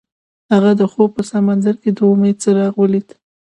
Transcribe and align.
هغه 0.51 0.71
د 0.79 0.81
خوب 0.91 1.09
په 1.17 1.23
سمندر 1.31 1.75
کې 1.81 1.89
د 1.97 1.99
امید 2.11 2.37
څراغ 2.43 2.73
ولید. 2.77 3.07